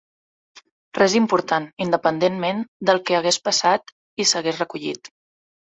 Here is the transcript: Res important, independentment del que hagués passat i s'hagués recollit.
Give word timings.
Res 0.99 1.15
important, 1.19 1.67
independentment 1.85 2.65
del 2.91 3.03
que 3.11 3.19
hagués 3.21 3.41
passat 3.51 3.97
i 4.25 4.29
s'hagués 4.33 4.61
recollit. 4.67 5.17